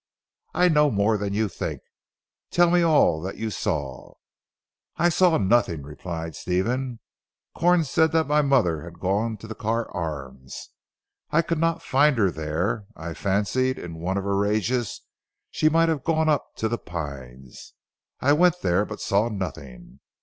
"I 0.55 0.67
know 0.67 0.89
more 0.89 1.15
than 1.15 1.35
you 1.35 1.47
think. 1.47 1.79
Tell 2.49 2.71
me 2.71 2.81
all 2.81 3.21
that 3.21 3.37
you 3.37 3.51
saw?" 3.51 4.13
"I 4.97 5.09
saw 5.09 5.37
nothing," 5.37 5.83
replied 5.83 6.35
Stephen. 6.35 6.99
"Corn 7.55 7.83
said 7.83 8.11
that 8.13 8.25
my 8.25 8.41
mother 8.41 8.81
had 8.81 8.99
gone 8.99 9.37
to 9.37 9.45
the 9.47 9.53
Carr 9.53 9.91
Arms. 9.95 10.69
I 11.29 11.43
could 11.43 11.59
not 11.59 11.83
find 11.83 12.17
her 12.17 12.31
there. 12.31 12.87
I 12.95 13.13
fancied 13.13 13.77
in 13.77 13.99
one 14.01 14.17
of 14.17 14.23
her 14.23 14.35
rages, 14.35 15.01
she 15.51 15.69
might 15.69 15.89
have 15.89 16.03
gone 16.03 16.27
up 16.29 16.47
to 16.55 16.67
'The 16.67 16.79
Pines.' 16.79 17.75
I 18.19 18.33
went 18.33 18.61
there 18.63 18.85
but 18.85 19.01
saw 19.01 19.29
nothing. 19.29 19.99